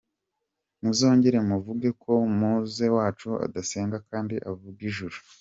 [0.81, 5.17] Muzongere muvuge ko muzee wacu adasenga kandi avuga ijuru.